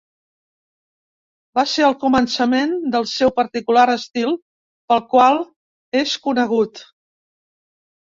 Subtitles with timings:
[1.59, 5.41] Va ser el començament del seu particular estil pel qual
[6.05, 6.87] és conegut.